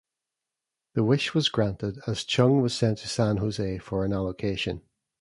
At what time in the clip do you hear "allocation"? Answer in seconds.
4.13-4.81